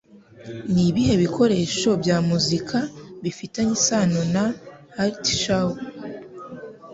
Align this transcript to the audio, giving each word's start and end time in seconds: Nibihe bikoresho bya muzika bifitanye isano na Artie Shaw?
Nibihe 0.73 1.13
bikoresho 1.23 1.89
bya 2.01 2.17
muzika 2.29 2.77
bifitanye 3.23 3.71
isano 3.77 4.21
na 4.33 4.43
Artie 5.03 5.37
Shaw? 5.41 5.69